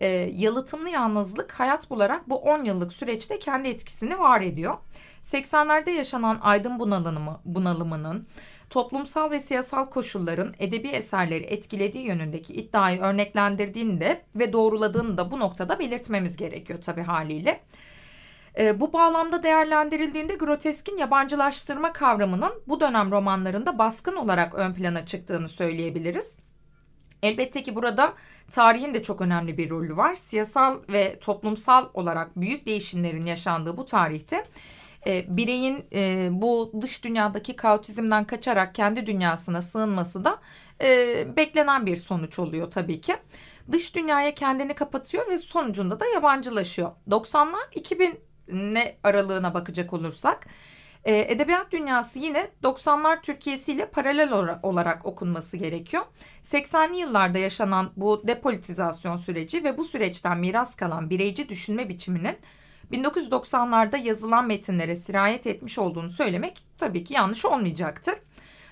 Ee, 0.00 0.06
yalıtımlı 0.34 0.88
yalnızlık 0.88 1.52
hayat 1.52 1.90
bularak 1.90 2.28
bu 2.28 2.36
10 2.36 2.64
yıllık 2.64 2.92
süreçte 2.92 3.38
kendi 3.38 3.68
etkisini 3.68 4.18
var 4.18 4.40
ediyor. 4.40 4.78
80'lerde 5.22 5.90
yaşanan 5.90 6.38
aydın 6.42 6.78
bunalımı, 6.78 7.40
bunalımının 7.44 8.26
toplumsal 8.70 9.30
ve 9.30 9.40
siyasal 9.40 9.90
koşulların 9.90 10.54
edebi 10.58 10.88
eserleri 10.88 11.44
etkilediği 11.44 12.06
yönündeki 12.06 12.54
iddiayı 12.54 13.00
örneklendirdiğini 13.00 14.00
de 14.00 14.22
ve 14.34 14.52
doğruladığını 14.52 15.18
da 15.18 15.30
bu 15.30 15.40
noktada 15.40 15.78
belirtmemiz 15.78 16.36
gerekiyor 16.36 16.82
tabii 16.82 17.02
haliyle. 17.02 17.60
E, 18.58 18.80
bu 18.80 18.92
bağlamda 18.92 19.42
değerlendirildiğinde 19.42 20.34
groteskin 20.34 20.96
yabancılaştırma 20.96 21.92
kavramının 21.92 22.52
bu 22.68 22.80
dönem 22.80 23.10
romanlarında 23.10 23.78
baskın 23.78 24.16
olarak 24.16 24.54
ön 24.54 24.72
plana 24.72 25.06
çıktığını 25.06 25.48
söyleyebiliriz. 25.48 26.36
Elbette 27.22 27.62
ki 27.62 27.74
burada 27.74 28.12
tarihin 28.50 28.94
de 28.94 29.02
çok 29.02 29.20
önemli 29.20 29.58
bir 29.58 29.70
rolü 29.70 29.96
var. 29.96 30.14
Siyasal 30.14 30.78
ve 30.92 31.18
toplumsal 31.18 31.88
olarak 31.94 32.36
büyük 32.36 32.66
değişimlerin 32.66 33.26
yaşandığı 33.26 33.76
bu 33.76 33.86
tarihte 33.86 34.44
e, 35.06 35.36
bireyin 35.36 35.84
e, 35.92 36.28
bu 36.32 36.72
dış 36.80 37.04
dünyadaki 37.04 37.56
kaotizmden 37.56 38.24
kaçarak 38.24 38.74
kendi 38.74 39.06
dünyasına 39.06 39.62
sığınması 39.62 40.24
da 40.24 40.38
e, 40.82 41.26
beklenen 41.36 41.86
bir 41.86 41.96
sonuç 41.96 42.38
oluyor 42.38 42.70
tabii 42.70 43.00
ki. 43.00 43.16
Dış 43.72 43.94
dünyaya 43.94 44.34
kendini 44.34 44.74
kapatıyor 44.74 45.28
ve 45.28 45.38
sonucunda 45.38 46.00
da 46.00 46.06
yabancılaşıyor. 46.06 46.92
90'lar 47.10 47.74
2000 47.74 48.20
ne 48.52 48.96
aralığına 49.02 49.54
bakacak 49.54 49.92
olursak 49.92 50.46
e, 51.04 51.32
edebiyat 51.32 51.72
dünyası 51.72 52.18
yine 52.18 52.48
90'lar 52.62 53.22
Türkiye'si 53.22 53.72
ile 53.72 53.86
paralel 53.86 54.58
olarak 54.62 55.06
okunması 55.06 55.56
gerekiyor. 55.56 56.02
80'li 56.42 56.96
yıllarda 56.96 57.38
yaşanan 57.38 57.90
bu 57.96 58.22
depolitizasyon 58.26 59.16
süreci 59.16 59.64
ve 59.64 59.78
bu 59.78 59.84
süreçten 59.84 60.38
miras 60.38 60.74
kalan 60.74 61.10
bireyci 61.10 61.48
düşünme 61.48 61.88
biçiminin 61.88 62.36
1990'larda 62.92 64.02
yazılan 64.02 64.46
metinlere 64.46 64.96
sirayet 64.96 65.46
etmiş 65.46 65.78
olduğunu 65.78 66.10
söylemek 66.10 66.64
tabii 66.78 67.04
ki 67.04 67.14
yanlış 67.14 67.44
olmayacaktır. 67.44 68.14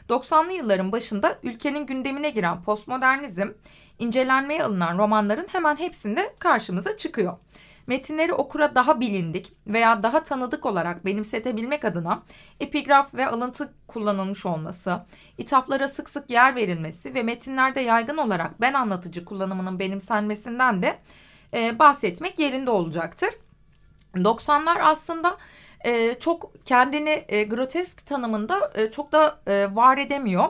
90'lı 0.08 0.52
yılların 0.52 0.92
başında 0.92 1.38
ülkenin 1.42 1.87
gündemine 1.87 2.30
giren 2.30 2.62
postmodernizm, 2.62 3.49
incelenmeye 3.99 4.64
alınan 4.64 4.99
romanların 4.99 5.46
hemen 5.52 5.76
hepsinde 5.76 6.34
karşımıza 6.38 6.96
çıkıyor 6.96 7.37
metinleri 7.90 8.32
okura 8.32 8.75
daha 8.75 9.00
bilindik 9.00 9.52
veya 9.66 10.02
daha 10.02 10.23
tanıdık 10.23 10.66
olarak 10.66 11.04
benimsetebilmek 11.04 11.85
adına 11.85 12.23
epigraf 12.61 13.14
ve 13.14 13.28
alıntı 13.28 13.75
kullanılmış 13.88 14.47
olması, 14.47 15.04
ithaflara 15.38 15.88
sık 15.88 16.09
sık 16.09 16.30
yer 16.30 16.54
verilmesi 16.54 17.14
ve 17.14 17.23
metinlerde 17.23 17.80
yaygın 17.80 18.16
olarak 18.16 18.61
ben 18.61 18.75
anlatıcı 18.75 19.25
kullanımının 19.25 19.78
benimsenmesinden 19.78 20.82
de 20.82 20.99
e, 21.54 21.78
bahsetmek 21.78 22.38
yerinde 22.38 22.70
olacaktır. 22.70 23.30
90'lar 24.14 24.82
aslında 24.82 25.37
e, 25.85 26.18
çok 26.18 26.64
kendini 26.64 27.25
e, 27.28 27.44
grotesk 27.44 28.06
tanımında 28.06 28.73
e, 28.75 28.90
çok 28.90 29.12
da 29.12 29.40
e, 29.47 29.75
var 29.75 29.99
edemiyor. 29.99 30.49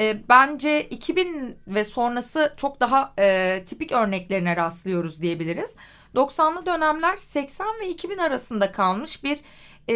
E, 0.00 0.28
bence 0.28 0.82
2000 0.82 1.56
ve 1.66 1.84
sonrası 1.84 2.54
çok 2.56 2.80
daha 2.80 3.12
e, 3.18 3.62
tipik 3.64 3.92
örneklerine 3.92 4.56
rastlıyoruz 4.56 5.22
diyebiliriz. 5.22 5.74
90'lı 6.14 6.66
dönemler 6.66 7.16
80 7.16 7.66
ve 7.82 7.88
2000 7.88 8.18
arasında 8.18 8.72
kalmış 8.72 9.24
bir 9.24 9.40
e, 9.88 9.94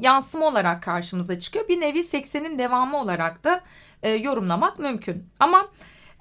yansıma 0.00 0.46
olarak 0.46 0.82
karşımıza 0.82 1.38
çıkıyor. 1.38 1.68
Bir 1.68 1.80
nevi 1.80 1.98
80'in 1.98 2.58
devamı 2.58 3.00
olarak 3.00 3.44
da 3.44 3.60
e, 4.02 4.10
yorumlamak 4.10 4.78
mümkün. 4.78 5.24
Ama 5.40 5.70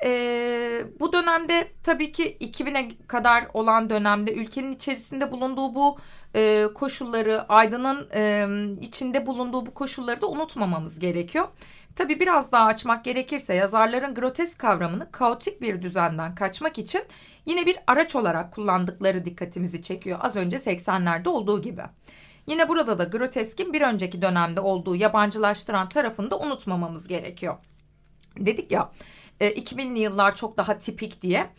e, 0.05 0.83
bu 0.99 1.13
dönemde 1.13 1.67
tabii 1.83 2.11
ki 2.11 2.37
2000'e 2.41 3.07
kadar 3.07 3.47
olan 3.53 3.89
dönemde 3.89 4.33
ülkenin 4.33 4.71
içerisinde 4.71 5.31
bulunduğu 5.31 5.75
bu 5.75 5.97
e, 6.35 6.67
koşulları, 6.75 7.45
Aydın'ın 7.49 8.09
e, 8.13 8.47
içinde 8.81 9.25
bulunduğu 9.25 9.65
bu 9.65 9.73
koşulları 9.73 10.21
da 10.21 10.27
unutmamamız 10.27 10.99
gerekiyor. 10.99 11.47
Tabii 11.95 12.19
biraz 12.19 12.51
daha 12.51 12.65
açmak 12.65 13.05
gerekirse 13.05 13.53
yazarların 13.53 14.15
grotesk 14.15 14.59
kavramını 14.59 15.11
kaotik 15.11 15.61
bir 15.61 15.81
düzenden 15.81 16.35
kaçmak 16.35 16.77
için 16.77 17.03
yine 17.45 17.65
bir 17.65 17.77
araç 17.87 18.15
olarak 18.15 18.53
kullandıkları 18.53 19.25
dikkatimizi 19.25 19.81
çekiyor. 19.81 20.19
Az 20.21 20.35
önce 20.35 20.57
80'lerde 20.57 21.29
olduğu 21.29 21.61
gibi. 21.61 21.81
Yine 22.47 22.69
burada 22.69 22.99
da 22.99 23.03
groteskin 23.03 23.73
bir 23.73 23.81
önceki 23.81 24.21
dönemde 24.21 24.61
olduğu 24.61 24.95
yabancılaştıran 24.95 25.89
tarafını 25.89 26.31
da 26.31 26.39
unutmamamız 26.39 27.07
gerekiyor. 27.07 27.57
Dedik 28.37 28.71
ya 28.71 28.91
e, 29.39 29.49
2000'li 29.49 29.99
yıllar 29.99 30.35
çok 30.35 30.57
daha 30.57 30.77
tipik 30.77 31.21
diye. 31.21 31.49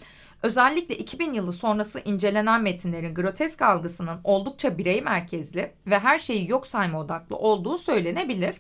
Özellikle 0.42 0.96
2000 0.96 1.32
yılı 1.32 1.52
sonrası 1.52 2.00
incelenen 2.04 2.62
metinlerin 2.62 3.14
grotesk 3.14 3.62
algısının 3.62 4.20
oldukça 4.24 4.78
birey 4.78 5.00
merkezli 5.00 5.72
ve 5.86 5.98
her 5.98 6.18
şeyi 6.18 6.50
yok 6.50 6.66
sayma 6.66 7.00
odaklı 7.00 7.36
olduğu 7.36 7.78
söylenebilir. 7.78 8.54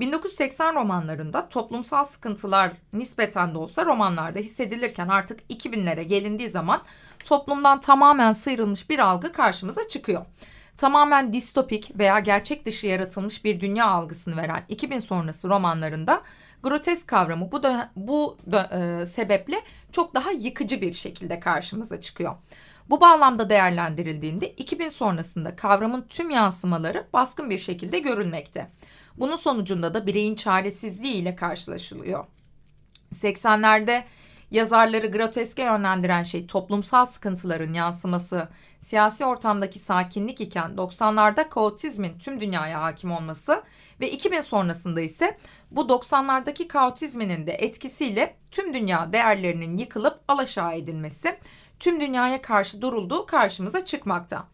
1980 0.00 0.74
romanlarında 0.74 1.48
toplumsal 1.48 2.04
sıkıntılar 2.04 2.72
nispeten 2.92 3.54
de 3.54 3.58
olsa 3.58 3.86
romanlarda 3.86 4.38
hissedilirken 4.38 5.08
artık 5.08 5.40
2000'lere 5.50 6.02
gelindiği 6.02 6.48
zaman 6.48 6.82
toplumdan 7.24 7.80
tamamen 7.80 8.32
sıyrılmış 8.32 8.90
bir 8.90 8.98
algı 8.98 9.32
karşımıza 9.32 9.88
çıkıyor. 9.88 10.26
Tamamen 10.76 11.32
distopik 11.32 11.98
veya 11.98 12.18
gerçek 12.18 12.66
dışı 12.66 12.86
yaratılmış 12.86 13.44
bir 13.44 13.60
dünya 13.60 13.86
algısını 13.86 14.36
veren 14.36 14.62
2000 14.68 14.98
sonrası 14.98 15.48
romanlarında 15.48 16.22
grotesk 16.62 17.08
kavramı 17.08 17.52
bu 17.52 17.62
da 17.62 17.90
bu 17.96 18.38
da, 18.52 18.62
e, 18.62 19.06
sebeple 19.06 19.56
çok 19.92 20.14
daha 20.14 20.30
yıkıcı 20.30 20.80
bir 20.80 20.92
şekilde 20.92 21.40
karşımıza 21.40 22.00
çıkıyor. 22.00 22.34
Bu 22.90 23.00
bağlamda 23.00 23.50
değerlendirildiğinde 23.50 24.50
2000 24.50 24.88
sonrasında 24.88 25.56
kavramın 25.56 26.06
tüm 26.08 26.30
yansımaları 26.30 27.06
baskın 27.12 27.50
bir 27.50 27.58
şekilde 27.58 27.98
görülmekte. 27.98 28.70
Bunun 29.16 29.36
sonucunda 29.36 29.94
da 29.94 30.06
bireyin 30.06 30.34
çaresizliği 30.34 31.14
ile 31.14 31.36
karşılaşılıyor. 31.36 32.24
80'lerde 33.12 34.04
yazarları 34.50 35.06
groteske 35.06 35.62
yönlendiren 35.62 36.22
şey 36.22 36.46
toplumsal 36.46 37.04
sıkıntıların 37.04 37.72
yansıması, 37.72 38.48
siyasi 38.80 39.24
ortamdaki 39.24 39.78
sakinlik 39.78 40.40
iken 40.40 40.70
90'larda 40.70 41.48
kaotizmin 41.48 42.18
tüm 42.18 42.40
dünyaya 42.40 42.82
hakim 42.82 43.12
olması 43.12 43.62
ve 44.00 44.10
2000 44.10 44.40
sonrasında 44.40 45.00
ise 45.00 45.36
bu 45.70 45.80
90'lardaki 45.80 46.68
kaotizminin 46.68 47.46
de 47.46 47.52
etkisiyle 47.52 48.36
tüm 48.50 48.74
dünya 48.74 49.12
değerlerinin 49.12 49.76
yıkılıp 49.76 50.20
alaşağı 50.28 50.74
edilmesi, 50.74 51.38
tüm 51.80 52.00
dünyaya 52.00 52.42
karşı 52.42 52.82
durulduğu 52.82 53.26
karşımıza 53.26 53.84
çıkmakta. 53.84 54.46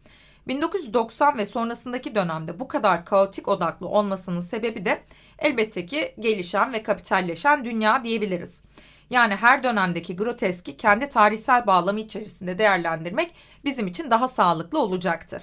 1990 0.48 1.38
ve 1.38 1.46
sonrasındaki 1.46 2.14
dönemde 2.14 2.60
bu 2.60 2.68
kadar 2.68 3.04
kaotik 3.04 3.48
odaklı 3.48 3.88
olmasının 3.88 4.40
sebebi 4.40 4.84
de 4.84 5.02
elbette 5.38 5.86
ki 5.86 6.14
gelişen 6.18 6.72
ve 6.72 6.82
kapitalleşen 6.82 7.64
dünya 7.64 8.04
diyebiliriz. 8.04 8.62
Yani 9.10 9.34
her 9.36 9.62
dönemdeki 9.62 10.16
groteski 10.16 10.76
kendi 10.76 11.08
tarihsel 11.08 11.66
bağlamı 11.66 12.00
içerisinde 12.00 12.58
değerlendirmek 12.58 13.34
bizim 13.64 13.86
için 13.86 14.10
daha 14.10 14.28
sağlıklı 14.28 14.82
olacaktır. 14.82 15.42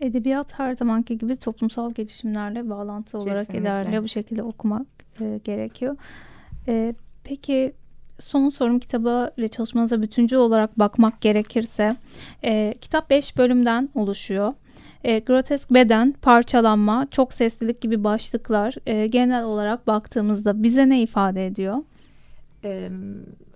Edebiyat 0.00 0.58
her 0.58 0.74
zamanki 0.74 1.18
gibi 1.18 1.36
toplumsal 1.36 1.90
gelişimlerle 1.90 2.70
bağlantılı 2.70 3.22
olarak 3.22 3.46
Kesinlikle. 3.46 4.02
Bu 4.02 4.08
şekilde 4.08 4.42
okumak 4.42 4.86
e, 5.20 5.40
gerekiyor. 5.44 5.96
E, 6.68 6.94
peki 7.24 7.72
son 8.18 8.48
sorum 8.48 8.78
kitaba 8.78 9.30
ve 9.38 9.48
çalışmanıza 9.48 10.02
bütüncül 10.02 10.36
olarak 10.36 10.78
bakmak 10.78 11.20
gerekirse 11.20 11.96
e, 12.44 12.74
kitap 12.80 13.10
5 13.10 13.36
bölümden 13.36 13.88
oluşuyor. 13.94 14.54
E, 15.04 15.18
grotesk 15.18 15.70
beden, 15.70 16.12
parçalanma, 16.12 17.06
çok 17.10 17.32
seslilik 17.32 17.80
gibi 17.80 18.04
başlıklar 18.04 18.74
e, 18.86 19.06
genel 19.06 19.44
olarak 19.44 19.86
baktığımızda 19.86 20.62
bize 20.62 20.88
ne 20.88 21.02
ifade 21.02 21.46
ediyor? 21.46 21.78
Ee, 22.64 22.90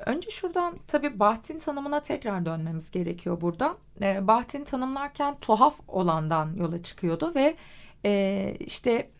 önce 0.06 0.30
şuradan 0.30 0.78
tabii 0.88 1.18
Baht'in 1.18 1.58
tanımına 1.58 2.00
tekrar 2.00 2.46
dönmemiz 2.46 2.90
gerekiyor 2.90 3.40
burada. 3.40 3.76
Ee, 4.02 4.26
Baht'in 4.26 4.64
tanımlarken 4.64 5.34
tuhaf 5.40 5.74
olandan 5.88 6.54
yola 6.56 6.82
çıkıyordu 6.82 7.32
ve 7.34 7.56
e, 8.04 8.54
işte 8.60 9.10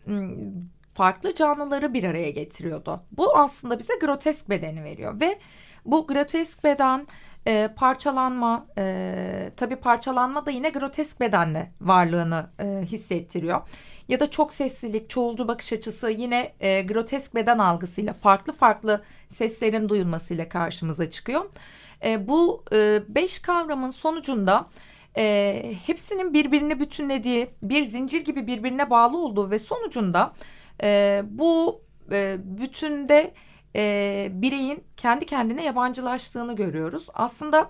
farklı 0.89 1.33
canlıları 1.33 1.93
bir 1.93 2.03
araya 2.03 2.29
getiriyordu. 2.29 3.01
Bu 3.11 3.37
aslında 3.37 3.79
bize 3.79 3.93
grotesk 4.01 4.49
bedeni 4.49 4.83
veriyor 4.83 5.19
ve 5.19 5.39
bu 5.85 6.07
grotesk 6.07 6.63
beden 6.63 7.07
e, 7.47 7.69
parçalanma 7.75 8.67
e, 8.77 9.51
tabii 9.57 9.75
parçalanma 9.75 10.45
da 10.45 10.51
yine 10.51 10.69
grotesk 10.69 11.19
bedenle 11.19 11.71
varlığını 11.81 12.49
e, 12.59 12.85
hissettiriyor. 12.85 13.67
Ya 14.07 14.19
da 14.19 14.31
çok 14.31 14.53
seslilik, 14.53 15.09
çoğulcu 15.09 15.47
bakış 15.47 15.73
açısı 15.73 16.09
yine 16.09 16.53
e, 16.59 16.81
grotesk 16.81 17.35
beden 17.35 17.59
algısıyla 17.59 18.13
farklı 18.13 18.53
farklı 18.53 19.01
seslerin 19.29 19.89
duyulmasıyla 19.89 20.49
karşımıza 20.49 21.09
çıkıyor. 21.09 21.45
E, 22.05 22.27
bu 22.27 22.63
e, 22.73 23.01
beş 23.07 23.39
kavramın 23.39 23.89
sonucunda 23.89 24.65
e, 25.17 25.75
hepsinin 25.85 26.33
birbirini 26.33 26.79
bütünlediği, 26.79 27.47
bir 27.61 27.83
zincir 27.83 28.25
gibi 28.25 28.47
birbirine 28.47 28.89
bağlı 28.89 29.17
olduğu 29.17 29.51
ve 29.51 29.59
sonucunda 29.59 30.33
e, 30.83 31.21
bu 31.29 31.81
e, 32.11 32.37
bütünde 32.43 33.33
e, 33.75 34.27
bireyin 34.31 34.83
kendi 34.97 35.25
kendine 35.25 35.63
yabancılaştığını 35.63 36.55
görüyoruz. 36.55 37.05
Aslında 37.13 37.69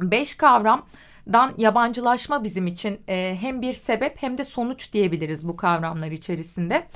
beş 0.00 0.34
kavramdan 0.34 1.54
yabancılaşma 1.58 2.44
bizim 2.44 2.66
için 2.66 3.00
e, 3.08 3.36
hem 3.40 3.62
bir 3.62 3.74
sebep 3.74 4.22
hem 4.22 4.38
de 4.38 4.44
sonuç 4.44 4.92
diyebiliriz 4.92 5.48
bu 5.48 5.56
kavramlar 5.56 6.10
içerisinde. 6.10 6.86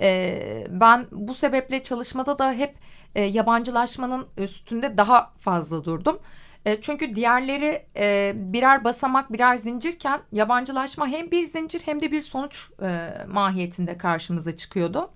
E, 0.00 0.66
ben 0.68 1.06
bu 1.12 1.34
sebeple 1.34 1.82
çalışmada 1.82 2.38
da 2.38 2.52
hep 2.52 2.74
e, 3.14 3.22
yabancılaşmanın 3.22 4.26
üstünde 4.36 4.96
daha 4.96 5.32
fazla 5.38 5.84
durdum. 5.84 6.18
E, 6.66 6.80
çünkü 6.80 7.14
diğerleri 7.14 7.86
e, 7.96 8.32
birer 8.36 8.84
basamak, 8.84 9.32
birer 9.32 9.56
zincirken 9.56 10.20
yabancılaşma 10.32 11.08
hem 11.08 11.30
bir 11.30 11.46
zincir 11.46 11.82
hem 11.84 12.02
de 12.02 12.12
bir 12.12 12.20
sonuç 12.20 12.70
e, 12.82 13.10
mahiyetinde 13.28 13.98
karşımıza 13.98 14.56
çıkıyordu. 14.56 15.10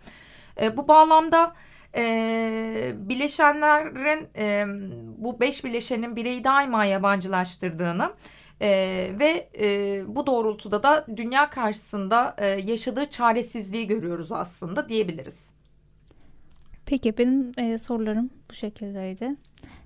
E, 0.60 0.76
bu 0.76 0.88
bağlamda 0.88 1.54
e, 1.96 2.92
bileşenlerin 2.96 4.28
e, 4.36 4.64
bu 5.18 5.40
beş 5.40 5.64
bileşenin 5.64 6.16
bireyi 6.16 6.44
daima 6.44 6.84
yabancılaştırdığını 6.84 8.12
e, 8.60 8.68
ve 9.18 9.48
e, 9.60 10.02
bu 10.06 10.26
doğrultuda 10.26 10.82
da 10.82 11.06
dünya 11.16 11.50
karşısında 11.50 12.36
e, 12.38 12.46
yaşadığı 12.46 13.06
çaresizliği 13.06 13.86
görüyoruz 13.86 14.32
aslında 14.32 14.88
diyebiliriz. 14.88 15.50
Peki 16.86 17.18
benim 17.18 17.52
e, 17.58 17.78
sorularım 17.78 18.30
bu 18.50 18.54
şekildeydi. 18.54 19.36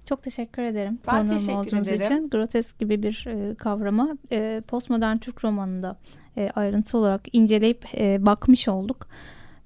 Çok 0.09 0.23
teşekkür 0.23 0.63
ederim. 0.63 0.99
Ben 1.07 1.27
teşekkür 1.27 1.53
olduğunuz 1.53 1.89
ederim. 1.89 2.17
için. 2.17 2.31
Grotesk 2.31 2.79
gibi 2.79 3.03
bir 3.03 3.27
e, 3.29 3.55
kavrama 3.55 4.17
e, 4.33 4.63
postmodern 4.69 5.17
Türk 5.17 5.45
romanında 5.45 5.97
e, 6.37 6.51
ayrıntı 6.55 6.99
olarak 6.99 7.23
inceleyip 7.33 7.87
e, 7.95 8.27
bakmış 8.27 8.69
olduk. 8.69 9.07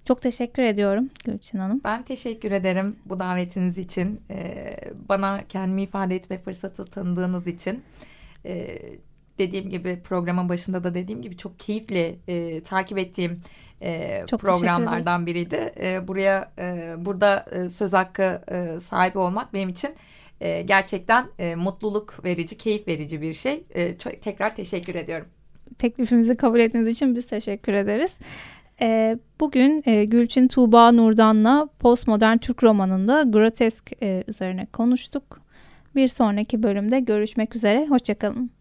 Çok 0.09 0.23
teşekkür 0.23 0.63
ediyorum 0.63 1.11
Gülçin 1.25 1.59
Hanım. 1.59 1.81
Ben 1.85 2.03
teşekkür 2.03 2.51
ederim 2.51 2.97
bu 3.07 3.19
davetiniz 3.19 3.79
için. 3.79 4.21
Ee, 4.31 4.77
bana 5.09 5.41
kendimi 5.49 5.83
ifade 5.83 6.17
etme 6.17 6.39
fırsatı 6.39 6.85
tanıdığınız 6.85 7.47
için. 7.47 7.83
Ee, 8.47 8.79
dediğim 9.39 9.71
gibi 9.71 10.01
programın 10.05 10.49
başında 10.49 10.85
da 10.85 10.95
dediğim 10.95 11.23
gibi 11.23 11.37
çok 11.37 11.59
keyifle 11.61 12.17
e, 12.29 12.61
takip 12.61 12.99
ettiğim 12.99 13.41
e, 13.83 14.21
çok 14.31 14.41
programlardan 14.41 15.27
biriydi. 15.27 15.73
E, 15.81 16.09
buraya 16.09 16.53
e, 16.59 16.95
burada 16.99 17.45
e, 17.53 17.69
söz 17.69 17.93
hakkı 17.93 18.43
e, 18.51 18.81
sahibi 18.81 19.19
olmak 19.19 19.55
benim 19.55 19.69
için 19.69 19.91
e, 20.41 20.63
gerçekten 20.63 21.27
e, 21.39 21.55
mutluluk 21.55 22.25
verici, 22.25 22.57
keyif 22.57 22.89
verici 22.89 23.21
bir 23.21 23.35
şey. 23.35 23.65
E, 23.71 23.99
çok, 23.99 24.23
tekrar 24.23 24.57
teşekkür 24.57 24.95
ediyorum. 24.95 25.27
Teklifimizi 25.79 26.37
kabul 26.37 26.61
ettiğiniz 26.61 26.89
için 26.89 27.17
biz 27.17 27.27
teşekkür 27.27 27.73
ederiz. 27.73 28.17
E, 28.81 29.19
bugün 29.41 29.83
e, 29.87 30.05
Gülçin 30.05 30.49
Tuğba 30.49 30.93
Nurdan'la 30.93 31.69
postmodern 31.79 32.37
Türk 32.37 32.65
romanında 32.65 33.23
grotesk 33.23 34.03
e, 34.03 34.25
üzerine 34.29 34.67
konuştuk. 34.67 35.41
Bir 35.95 36.09
sonraki 36.09 36.63
bölümde 36.63 37.01
görüşmek 37.01 37.57
üzere. 37.57 37.87
Hoşçakalın. 37.87 38.58